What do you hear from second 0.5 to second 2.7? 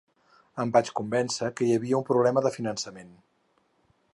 Em vaig convèncer que hi havia un problema de